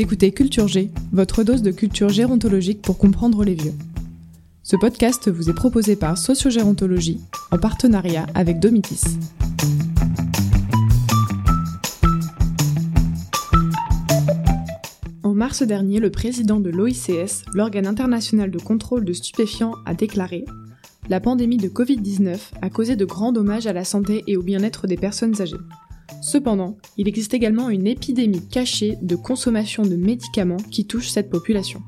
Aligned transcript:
écoutez 0.00 0.32
Culture 0.32 0.66
G, 0.66 0.90
votre 1.12 1.44
dose 1.44 1.60
de 1.60 1.70
culture 1.70 2.08
gérontologique 2.08 2.80
pour 2.80 2.96
comprendre 2.96 3.44
les 3.44 3.54
vieux. 3.54 3.74
Ce 4.62 4.74
podcast 4.76 5.30
vous 5.30 5.50
est 5.50 5.54
proposé 5.54 5.94
par 5.94 6.16
Sociogérontologie 6.16 7.20
en 7.50 7.58
partenariat 7.58 8.24
avec 8.34 8.60
Domitis. 8.60 9.02
En 15.22 15.34
mars 15.34 15.62
dernier, 15.62 16.00
le 16.00 16.10
président 16.10 16.60
de 16.60 16.70
l'OICS, 16.70 17.44
l'organe 17.52 17.86
international 17.86 18.50
de 18.50 18.58
contrôle 18.58 19.04
de 19.04 19.12
stupéfiants, 19.12 19.74
a 19.84 19.92
déclaré 19.92 20.46
La 21.10 21.20
pandémie 21.20 21.58
de 21.58 21.68
Covid-19 21.68 22.38
a 22.62 22.70
causé 22.70 22.96
de 22.96 23.04
grands 23.04 23.32
dommages 23.32 23.66
à 23.66 23.74
la 23.74 23.84
santé 23.84 24.24
et 24.26 24.38
au 24.38 24.42
bien-être 24.42 24.86
des 24.86 24.96
personnes 24.96 25.42
âgées. 25.42 25.60
Cependant, 26.22 26.76
il 26.96 27.08
existe 27.08 27.34
également 27.34 27.70
une 27.70 27.86
épidémie 27.86 28.46
cachée 28.48 28.96
de 29.02 29.16
consommation 29.16 29.82
de 29.82 29.96
médicaments 29.96 30.56
qui 30.70 30.86
touche 30.86 31.08
cette 31.08 31.30
population. 31.30 31.82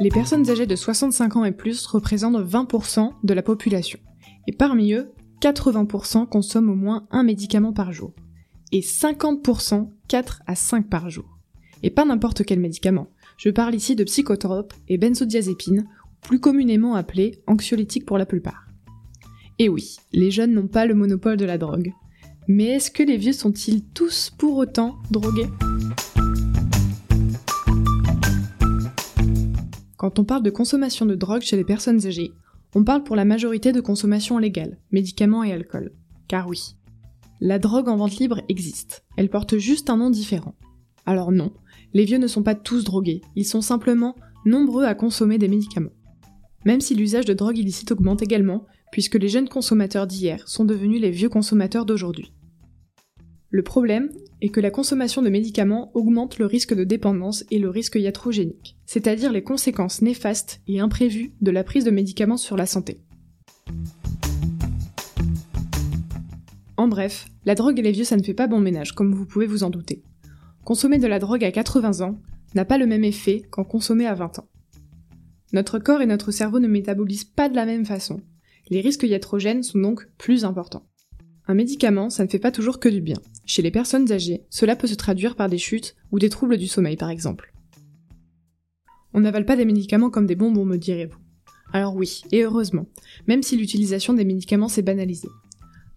Les 0.00 0.10
personnes 0.10 0.50
âgées 0.50 0.66
de 0.66 0.76
65 0.76 1.36
ans 1.36 1.44
et 1.44 1.52
plus 1.52 1.86
représentent 1.86 2.36
20% 2.36 3.12
de 3.22 3.34
la 3.34 3.42
population. 3.42 3.98
Et 4.46 4.52
parmi 4.52 4.92
eux, 4.92 5.12
80% 5.40 6.28
consomment 6.28 6.70
au 6.70 6.74
moins 6.74 7.06
un 7.10 7.22
médicament 7.22 7.72
par 7.72 7.92
jour. 7.92 8.12
Et 8.72 8.80
50% 8.80 9.88
4 10.08 10.42
à 10.46 10.54
5 10.54 10.88
par 10.88 11.10
jour. 11.10 11.38
Et 11.82 11.90
pas 11.90 12.04
n'importe 12.04 12.44
quel 12.44 12.60
médicament. 12.60 13.08
Je 13.36 13.50
parle 13.50 13.74
ici 13.74 13.96
de 13.96 14.04
psychotropes 14.04 14.74
et 14.88 14.98
benzodiazépines, 14.98 15.86
plus 16.20 16.40
communément 16.40 16.94
appelés 16.94 17.42
anxiolytiques 17.46 18.06
pour 18.06 18.18
la 18.18 18.26
plupart. 18.26 18.66
Et 19.58 19.68
oui, 19.68 19.96
les 20.12 20.30
jeunes 20.30 20.52
n'ont 20.52 20.66
pas 20.66 20.86
le 20.86 20.94
monopole 20.94 21.36
de 21.36 21.44
la 21.44 21.58
drogue. 21.58 21.92
Mais 22.46 22.64
est-ce 22.64 22.90
que 22.90 23.02
les 23.02 23.16
vieux 23.16 23.32
sont-ils 23.32 23.82
tous 23.82 24.30
pour 24.36 24.58
autant 24.58 24.96
drogués? 25.10 25.48
Quand 29.96 30.18
on 30.18 30.24
parle 30.24 30.42
de 30.42 30.50
consommation 30.50 31.06
de 31.06 31.14
drogue 31.14 31.40
chez 31.40 31.56
les 31.56 31.64
personnes 31.64 32.06
âgées, 32.06 32.32
on 32.74 32.84
parle 32.84 33.02
pour 33.02 33.16
la 33.16 33.24
majorité 33.24 33.72
de 33.72 33.80
consommation 33.80 34.36
légale, 34.36 34.78
médicaments 34.92 35.42
et 35.42 35.52
alcool. 35.52 35.92
Car 36.28 36.46
oui, 36.46 36.76
la 37.40 37.58
drogue 37.58 37.88
en 37.88 37.96
vente 37.96 38.18
libre 38.18 38.42
existe, 38.50 39.04
elle 39.16 39.30
porte 39.30 39.56
juste 39.56 39.88
un 39.88 39.96
nom 39.96 40.10
différent. 40.10 40.54
Alors 41.06 41.32
non, 41.32 41.50
les 41.94 42.04
vieux 42.04 42.18
ne 42.18 42.26
sont 42.26 42.42
pas 42.42 42.54
tous 42.54 42.84
drogués, 42.84 43.22
ils 43.36 43.46
sont 43.46 43.62
simplement 43.62 44.16
nombreux 44.44 44.84
à 44.84 44.94
consommer 44.94 45.38
des 45.38 45.48
médicaments. 45.48 45.92
Même 46.66 46.82
si 46.82 46.94
l'usage 46.94 47.24
de 47.24 47.32
drogue 47.32 47.56
illicite 47.56 47.92
augmente 47.92 48.20
également, 48.20 48.66
puisque 48.94 49.16
les 49.16 49.28
jeunes 49.28 49.48
consommateurs 49.48 50.06
d'hier 50.06 50.46
sont 50.46 50.64
devenus 50.64 51.00
les 51.00 51.10
vieux 51.10 51.28
consommateurs 51.28 51.84
d'aujourd'hui. 51.84 52.32
Le 53.54 53.62
problème 53.62 54.10
est 54.40 54.48
que 54.48 54.58
la 54.58 54.72
consommation 54.72 55.22
de 55.22 55.30
médicaments 55.30 55.92
augmente 55.94 56.40
le 56.40 56.46
risque 56.46 56.74
de 56.74 56.82
dépendance 56.82 57.44
et 57.52 57.60
le 57.60 57.70
risque 57.70 57.94
iatrogénique, 57.94 58.76
c'est-à-dire 58.84 59.30
les 59.30 59.44
conséquences 59.44 60.02
néfastes 60.02 60.60
et 60.66 60.80
imprévues 60.80 61.34
de 61.40 61.52
la 61.52 61.62
prise 61.62 61.84
de 61.84 61.92
médicaments 61.92 62.36
sur 62.36 62.56
la 62.56 62.66
santé. 62.66 63.00
En 66.76 66.88
bref, 66.88 67.26
la 67.44 67.54
drogue 67.54 67.78
et 67.78 67.82
les 67.82 67.92
vieux 67.92 68.02
ça 68.02 68.16
ne 68.16 68.24
fait 68.24 68.34
pas 68.34 68.48
bon 68.48 68.58
ménage, 68.58 68.90
comme 68.90 69.14
vous 69.14 69.24
pouvez 69.24 69.46
vous 69.46 69.62
en 69.62 69.70
douter. 69.70 70.02
Consommer 70.64 70.98
de 70.98 71.06
la 71.06 71.20
drogue 71.20 71.44
à 71.44 71.52
80 71.52 72.04
ans 72.04 72.20
n'a 72.56 72.64
pas 72.64 72.76
le 72.76 72.88
même 72.88 73.04
effet 73.04 73.44
qu'en 73.52 73.62
consommer 73.62 74.08
à 74.08 74.14
20 74.14 74.40
ans. 74.40 74.48
Notre 75.52 75.78
corps 75.78 76.02
et 76.02 76.06
notre 76.06 76.32
cerveau 76.32 76.58
ne 76.58 76.66
métabolisent 76.66 77.22
pas 77.22 77.48
de 77.48 77.54
la 77.54 77.66
même 77.66 77.86
façon, 77.86 78.20
les 78.68 78.80
risques 78.80 79.04
iatrogènes 79.04 79.62
sont 79.62 79.78
donc 79.78 80.08
plus 80.18 80.44
importants. 80.44 80.88
Un 81.46 81.54
médicament, 81.54 82.08
ça 82.08 82.24
ne 82.24 82.28
fait 82.28 82.38
pas 82.38 82.50
toujours 82.50 82.80
que 82.80 82.88
du 82.88 83.00
bien. 83.00 83.18
Chez 83.44 83.60
les 83.60 83.70
personnes 83.70 84.10
âgées, 84.10 84.42
cela 84.48 84.76
peut 84.76 84.86
se 84.86 84.94
traduire 84.94 85.36
par 85.36 85.48
des 85.48 85.58
chutes 85.58 85.94
ou 86.10 86.18
des 86.18 86.30
troubles 86.30 86.56
du 86.56 86.66
sommeil 86.66 86.96
par 86.96 87.10
exemple. 87.10 87.52
On 89.12 89.20
n'avale 89.20 89.44
pas 89.44 89.56
des 89.56 89.64
médicaments 89.64 90.10
comme 90.10 90.26
des 90.26 90.36
bonbons, 90.36 90.64
me 90.64 90.78
direz-vous. 90.78 91.18
Alors 91.72 91.94
oui, 91.94 92.22
et 92.32 92.42
heureusement, 92.44 92.86
même 93.26 93.42
si 93.42 93.56
l'utilisation 93.56 94.14
des 94.14 94.24
médicaments 94.24 94.68
s'est 94.68 94.82
banalisée. 94.82 95.28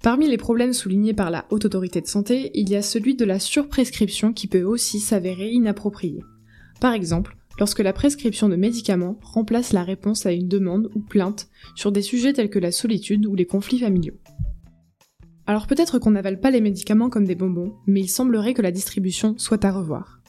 Parmi 0.04 0.28
les 0.28 0.38
problèmes 0.38 0.74
soulignés 0.74 1.14
par 1.14 1.32
la 1.32 1.46
Haute 1.50 1.66
Autorité 1.66 2.02
de 2.02 2.08
Santé, 2.08 2.52
il 2.54 2.70
y 2.70 2.76
a 2.76 2.82
celui 2.82 3.16
de 3.16 3.26
la 3.26 3.40
surprescription 3.40 4.34
qui 4.34 4.48
peut 4.48 4.64
aussi 4.64 5.00
s'avérer 5.00 5.50
inappropriée. 5.52 6.24
Par 6.80 6.94
exemple, 6.94 7.36
lorsque 7.60 7.80
la 7.80 7.94
prescription 7.94 8.50
de 8.50 8.56
médicaments 8.56 9.18
remplace 9.22 9.74
la 9.74 9.84
réponse 9.84 10.26
à 10.26 10.32
une 10.32 10.48
demande 10.48 10.92
ou 10.94 11.00
plainte 11.00 11.50
sur 11.76 11.92
des 11.92 12.04
sujets 12.04 12.34
tels 12.34 12.50
que 12.50 12.60
la 12.60 12.72
solitude 12.72 13.26
ou 13.26 13.36
les 13.36 13.46
conflits 13.46 13.80
familiaux. 13.80 14.18
Alors 15.48 15.66
peut-être 15.66 15.98
qu'on 15.98 16.12
n'avale 16.12 16.42
pas 16.42 16.52
les 16.52 16.60
médicaments 16.60 17.10
comme 17.10 17.26
des 17.26 17.36
bonbons, 17.36 17.74
mais 17.88 18.02
il 18.02 18.10
semblerait 18.10 18.54
que 18.54 18.62
la 18.62 18.72
distribution 18.72 19.36
soit 19.38 19.64
à 19.64 19.72
revoir. 19.72 20.20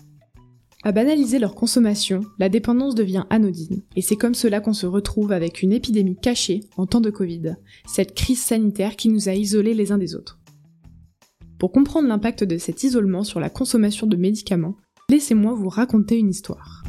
À 0.84 0.92
banaliser 0.92 1.40
leur 1.40 1.56
consommation, 1.56 2.20
la 2.38 2.48
dépendance 2.48 2.94
devient 2.94 3.24
anodine, 3.28 3.82
et 3.96 4.00
c'est 4.00 4.14
comme 4.14 4.34
cela 4.34 4.60
qu'on 4.60 4.72
se 4.72 4.86
retrouve 4.86 5.32
avec 5.32 5.60
une 5.60 5.72
épidémie 5.72 6.16
cachée 6.16 6.60
en 6.76 6.86
temps 6.86 7.00
de 7.00 7.10
Covid, 7.10 7.56
cette 7.84 8.14
crise 8.14 8.40
sanitaire 8.40 8.94
qui 8.94 9.08
nous 9.08 9.28
a 9.28 9.34
isolés 9.34 9.74
les 9.74 9.90
uns 9.90 9.98
des 9.98 10.14
autres. 10.14 10.38
Pour 11.58 11.72
comprendre 11.72 12.06
l'impact 12.06 12.44
de 12.44 12.56
cet 12.56 12.84
isolement 12.84 13.24
sur 13.24 13.40
la 13.40 13.50
consommation 13.50 14.06
de 14.06 14.16
médicaments, 14.16 14.76
laissez-moi 15.10 15.52
vous 15.52 15.68
raconter 15.68 16.16
une 16.16 16.30
histoire. 16.30 16.84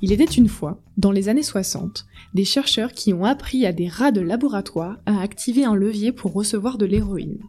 Il 0.00 0.12
était 0.12 0.24
une 0.24 0.48
fois, 0.48 0.80
dans 0.96 1.10
les 1.10 1.28
années 1.28 1.42
60, 1.42 2.06
des 2.32 2.44
chercheurs 2.44 2.92
qui 2.92 3.12
ont 3.12 3.24
appris 3.24 3.66
à 3.66 3.72
des 3.72 3.88
rats 3.88 4.12
de 4.12 4.20
laboratoire 4.20 4.98
à 5.06 5.20
activer 5.20 5.64
un 5.64 5.74
levier 5.74 6.12
pour 6.12 6.32
recevoir 6.32 6.78
de 6.78 6.86
l'héroïne. 6.86 7.40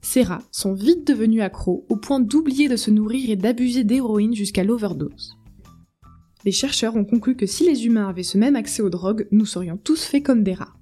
Ces 0.00 0.22
rats 0.22 0.42
sont 0.50 0.74
vite 0.74 1.06
devenus 1.06 1.42
accros 1.42 1.84
au 1.88 1.96
point 1.96 2.20
d'oublier 2.20 2.68
de 2.68 2.76
se 2.76 2.90
nourrir 2.90 3.30
et 3.30 3.36
d'abuser 3.36 3.84
d'héroïne 3.84 4.34
jusqu'à 4.34 4.64
l'overdose. 4.64 5.36
Les 6.44 6.52
chercheurs 6.52 6.96
ont 6.96 7.04
conclu 7.04 7.36
que 7.36 7.46
si 7.46 7.66
les 7.66 7.86
humains 7.86 8.08
avaient 8.08 8.22
ce 8.22 8.38
même 8.38 8.56
accès 8.56 8.82
aux 8.82 8.90
drogues, 8.90 9.28
nous 9.30 9.46
serions 9.46 9.76
tous 9.76 10.04
faits 10.04 10.24
comme 10.24 10.42
des 10.42 10.54
rats. 10.54 10.74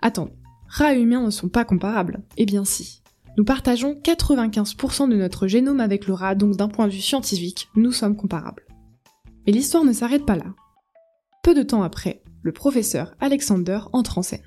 Attendez, 0.00 0.32
rats 0.66 0.94
et 0.94 1.00
humains 1.00 1.24
ne 1.24 1.30
sont 1.30 1.48
pas 1.48 1.64
comparables 1.64 2.22
Eh 2.36 2.46
bien 2.46 2.64
si. 2.64 3.02
Nous 3.38 3.44
partageons 3.44 3.94
95% 4.02 5.08
de 5.08 5.16
notre 5.16 5.46
génome 5.46 5.80
avec 5.80 6.06
le 6.06 6.12
rat, 6.12 6.34
donc 6.34 6.56
d'un 6.56 6.68
point 6.68 6.86
de 6.86 6.92
vue 6.92 7.00
scientifique, 7.00 7.68
nous 7.74 7.92
sommes 7.92 8.16
comparables. 8.16 8.66
Mais 9.46 9.52
l'histoire 9.52 9.84
ne 9.84 9.92
s'arrête 9.92 10.26
pas 10.26 10.36
là. 10.36 10.54
Peu 11.42 11.54
de 11.54 11.62
temps 11.62 11.82
après, 11.82 12.22
le 12.42 12.52
professeur 12.52 13.14
Alexander 13.20 13.80
entre 13.92 14.18
en 14.18 14.22
scène. 14.22 14.42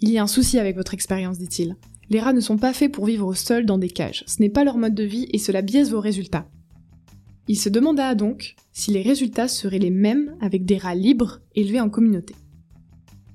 Il 0.00 0.10
y 0.10 0.18
a 0.18 0.22
un 0.22 0.28
souci 0.28 0.58
avec 0.58 0.76
votre 0.76 0.94
expérience, 0.94 1.38
dit-il. 1.38 1.76
Les 2.10 2.20
rats 2.20 2.32
ne 2.32 2.40
sont 2.40 2.58
pas 2.58 2.72
faits 2.72 2.92
pour 2.92 3.06
vivre 3.06 3.34
seuls 3.34 3.64
dans 3.64 3.78
des 3.78 3.88
cages, 3.88 4.24
ce 4.26 4.40
n'est 4.40 4.50
pas 4.50 4.64
leur 4.64 4.76
mode 4.76 4.94
de 4.94 5.04
vie 5.04 5.26
et 5.32 5.38
cela 5.38 5.62
biaise 5.62 5.90
vos 5.90 6.00
résultats. 6.00 6.48
Il 7.48 7.58
se 7.58 7.68
demanda 7.68 8.14
donc 8.14 8.56
si 8.72 8.90
les 8.90 9.02
résultats 9.02 9.48
seraient 9.48 9.78
les 9.78 9.90
mêmes 9.90 10.36
avec 10.40 10.64
des 10.64 10.78
rats 10.78 10.94
libres 10.94 11.40
élevés 11.54 11.80
en 11.80 11.90
communauté. 11.90 12.34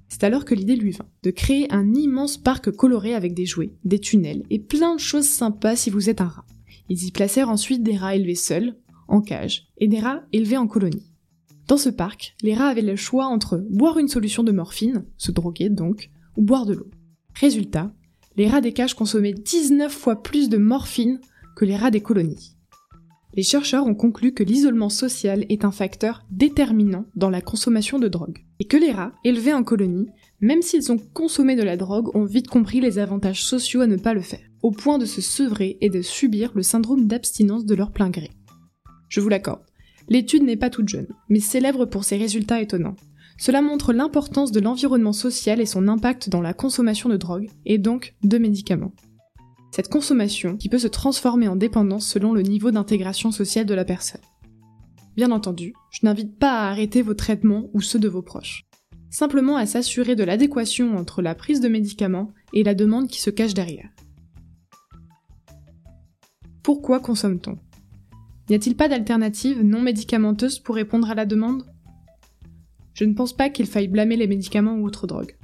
C'est 0.08 0.24
alors 0.24 0.46
que 0.46 0.56
l'idée 0.56 0.76
lui 0.76 0.91
vint, 0.91 1.08
de 1.24 1.31
créer 1.31 1.72
un 1.72 1.94
immense 1.94 2.38
parc 2.38 2.72
coloré 2.72 3.14
avec 3.14 3.34
des 3.34 3.46
jouets, 3.46 3.74
des 3.86 4.00
tunnels 4.00 4.44
et 4.50 4.59
plein 4.59 4.96
de 4.96 5.00
choses 5.00 5.30
sympas 5.30 5.76
si 5.76 5.90
vous 5.90 6.09
êtes 6.09 6.22
un 6.22 6.28
rat. 6.28 6.46
Ils 6.90 7.06
y 7.06 7.12
placèrent 7.12 7.50
ensuite 7.50 7.84
des 7.84 7.96
rats 7.96 8.16
élevés 8.16 8.36
seuls, 8.36 8.76
en 9.09 9.22
cage, 9.22 9.68
et 9.78 9.88
des 9.88 10.00
rats 10.00 10.24
élevés 10.31 10.58
en 10.58 10.68
colonie. 10.68 11.12
Dans 11.68 11.78
ce 11.78 11.90
parc, 11.90 12.36
les 12.42 12.56
rats 12.56 12.70
avaient 12.70 12.81
le 12.81 12.96
choix 12.96 13.25
entre 13.25 13.64
boire 13.70 14.00
une 14.00 14.08
solution 14.08 14.44
de 14.44 14.52
morphine, 14.52 15.06
se 15.18 15.31
droguer 15.31 15.70
donc, 15.70 16.09
ou 16.36 16.44
boire 16.44 16.66
de 16.66 16.74
l'eau. 16.74 16.90
Résultat, 17.36 17.94
les 18.38 18.47
rats 18.47 18.62
des 18.62 18.74
cages 18.74 18.96
consommaient 18.96 19.34
19 19.34 19.92
fois 19.92 20.24
plus 20.24 20.50
de 20.50 20.58
morphine 20.58 21.20
que 21.56 21.66
les 21.66 21.75
rats 21.75 21.92
des 21.92 22.02
colonies. 22.02 22.56
Les 23.36 23.44
chercheurs 23.44 23.86
ont 23.86 23.94
conclu 23.94 24.34
que 24.34 24.44
l'isolement 24.44 24.90
social 24.90 25.46
est 25.50 25.64
un 25.64 25.72
facteur 25.72 26.26
déterminant 26.31 27.06
dans 27.16 27.30
la 27.30 27.41
consommation 27.41 28.00
de 28.00 28.08
drogue, 28.08 28.44
et 28.59 28.66
que 28.66 28.78
les 28.78 28.91
rats, 28.91 29.14
élevés 29.24 29.53
en 29.53 29.64
colonie, 29.64 30.08
même 30.41 30.61
s'ils 30.61 30.91
ont 30.91 30.97
consommé 30.97 31.56
de 31.56 31.61
la 31.61 31.78
drogue, 31.78 32.16
ont 32.16 32.26
vite 32.26 32.47
compris 32.47 32.82
les 32.82 32.97
avantages 32.97 33.44
sociaux 33.44 33.82
à 33.82 33.88
ne 33.88 33.97
pas 33.97 34.16
le 34.16 34.22
faire, 34.22 34.40
au 34.64 34.72
point 34.72 34.97
de 34.97 35.06
se 35.06 35.22
sevrer 35.22 35.78
et 35.82 35.90
de 35.90 36.02
subir 36.02 36.52
le 36.56 36.64
syndrome 36.64 37.06
d'abstinence 37.06 37.66
de 37.66 37.76
leur 37.76 37.91
plein 37.91 38.09
gré. 38.09 38.32
Je 39.09 39.20
vous 39.20 39.29
l'accorde. 39.29 39.61
L'étude 40.08 40.44
n'est 40.44 40.58
pas 40.58 40.70
toute 40.70 40.88
jeune, 40.88 41.08
mais 41.28 41.40
célèbre 41.40 41.85
pour 41.85 42.03
ses 42.03 42.17
résultats 42.17 42.61
étonnants. 42.61 42.96
Cela 43.38 43.61
montre 43.61 43.94
l'importance 43.94 44.52
de 44.52 44.59
l'environnement 44.59 45.14
social 45.14 45.61
et 45.61 45.66
son 45.66 45.88
impact 45.88 46.29
dans 46.29 46.41
la 46.41 46.53
consommation 46.53 47.09
de 47.09 47.17
drogue, 47.17 47.50
et 47.66 47.78
donc 47.78 48.16
de 48.23 48.38
médicaments. 48.38 48.94
Cette 49.72 49.90
consommation 49.90 50.58
qui 50.58 50.67
peut 50.67 50.79
se 50.79 50.88
transformer 50.88 51.47
en 51.47 51.56
dépendance 51.56 52.08
selon 52.08 52.34
le 52.34 52.41
niveau 52.41 52.72
d'intégration 52.72 53.32
sociale 53.32 53.66
de 53.66 53.73
la 53.73 53.85
personne. 53.85 54.22
Bien 55.16 55.32
entendu, 55.32 55.73
je 55.91 56.00
n'invite 56.03 56.38
pas 56.38 56.53
à 56.53 56.70
arrêter 56.70 57.02
vos 57.02 57.14
traitements 57.14 57.70
ou 57.73 57.82
ceux 57.82 58.00
de 58.00 58.08
vos 58.08 58.22
proches. 58.22 58.66
Simplement 59.09 59.58
à 59.58 59.66
s'assurer 59.66 60.16
de 60.16 60.23
l'adéquation 60.23 60.96
entre 60.97 61.22
la 61.22 61.35
prise 61.35 61.61
de 61.61 61.67
médicaments 61.67 62.32
et 62.53 62.64
la 62.64 62.76
demande 62.76 63.08
qui 63.08 63.22
se 63.22 63.29
cache 63.29 63.53
derrière. 63.53 63.90
Pourquoi 66.64 67.00
consomme-t-on? 67.00 67.58
N'y 68.49 68.55
a-t-il 68.55 68.75
pas 68.75 68.87
d'alternative 68.87 69.63
non 69.63 69.81
médicamenteuse 69.81 70.59
pour 70.59 70.75
répondre 70.75 71.09
à 71.09 71.16
la 71.16 71.25
demande? 71.25 71.63
Je 72.93 73.05
ne 73.05 73.13
pense 73.13 73.34
pas 73.34 73.49
qu'il 73.49 73.67
faille 73.67 73.87
blâmer 73.87 74.16
les 74.16 74.28
médicaments 74.28 74.75
ou 74.75 74.85
autres 74.85 75.05
drogues. 75.05 75.37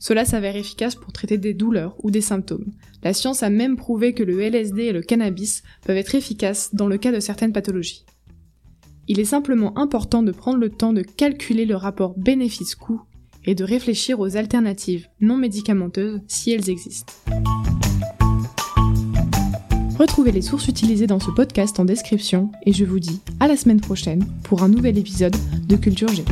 Cela 0.00 0.24
s'avère 0.24 0.56
efficace 0.56 0.96
pour 0.96 1.12
traiter 1.12 1.38
des 1.38 1.54
douleurs 1.54 1.96
ou 2.02 2.10
des 2.10 2.20
symptômes. 2.20 2.72
La 3.02 3.14
science 3.14 3.42
a 3.42 3.50
même 3.50 3.76
prouvé 3.76 4.12
que 4.12 4.24
le 4.24 4.40
LSD 4.40 4.82
et 4.82 4.92
le 4.92 5.00
cannabis 5.00 5.62
peuvent 5.86 5.96
être 5.96 6.14
efficaces 6.14 6.74
dans 6.74 6.88
le 6.88 6.98
cas 6.98 7.12
de 7.12 7.20
certaines 7.20 7.52
pathologies. 7.52 8.04
Il 9.06 9.20
est 9.20 9.24
simplement 9.24 9.78
important 9.78 10.22
de 10.22 10.32
prendre 10.32 10.58
le 10.58 10.70
temps 10.70 10.92
de 10.92 11.02
calculer 11.02 11.66
le 11.66 11.76
rapport 11.76 12.18
bénéfice-coût 12.18 13.00
et 13.44 13.54
de 13.54 13.64
réfléchir 13.64 14.18
aux 14.18 14.36
alternatives 14.36 15.06
non 15.20 15.36
médicamenteuses 15.36 16.20
si 16.26 16.50
elles 16.50 16.68
existent. 16.68 17.14
Retrouvez 19.98 20.32
les 20.32 20.42
sources 20.42 20.66
utilisées 20.66 21.06
dans 21.06 21.20
ce 21.20 21.30
podcast 21.30 21.78
en 21.78 21.84
description 21.84 22.50
et 22.66 22.72
je 22.72 22.84
vous 22.84 22.98
dis 22.98 23.20
à 23.38 23.46
la 23.46 23.56
semaine 23.56 23.80
prochaine 23.80 24.24
pour 24.42 24.62
un 24.62 24.68
nouvel 24.68 24.98
épisode 24.98 25.36
de 25.68 25.76
Culture 25.76 26.08
G. 26.08 26.24